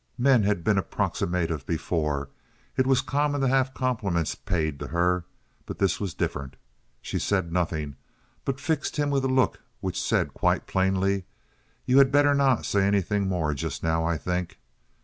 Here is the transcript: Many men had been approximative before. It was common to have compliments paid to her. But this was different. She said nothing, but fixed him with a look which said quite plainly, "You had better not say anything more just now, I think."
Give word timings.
Many 0.17 0.39
men 0.41 0.47
had 0.47 0.63
been 0.63 0.79
approximative 0.79 1.63
before. 1.67 2.29
It 2.75 2.87
was 2.87 3.01
common 3.01 3.39
to 3.41 3.47
have 3.47 3.75
compliments 3.75 4.33
paid 4.33 4.79
to 4.79 4.87
her. 4.87 5.25
But 5.67 5.77
this 5.77 5.99
was 5.99 6.15
different. 6.15 6.55
She 7.03 7.19
said 7.19 7.51
nothing, 7.53 7.97
but 8.43 8.59
fixed 8.59 8.95
him 8.97 9.11
with 9.11 9.23
a 9.25 9.27
look 9.27 9.59
which 9.79 10.01
said 10.01 10.33
quite 10.33 10.65
plainly, 10.65 11.25
"You 11.85 11.99
had 11.99 12.11
better 12.11 12.33
not 12.33 12.65
say 12.65 12.87
anything 12.87 13.27
more 13.27 13.53
just 13.53 13.83
now, 13.83 14.03
I 14.03 14.17
think." 14.17 14.57